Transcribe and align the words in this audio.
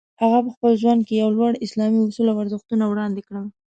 هغه 0.21 0.37
په 0.45 0.49
خپل 0.55 0.71
ژوند 0.81 1.01
کې 1.07 1.13
یو 1.21 1.29
لوړ 1.37 1.51
اسلامي 1.65 1.99
اصول 2.07 2.27
او 2.31 2.41
ارزښتونه 2.43 2.83
وړاندې 2.87 3.21
کړل. 3.27 3.45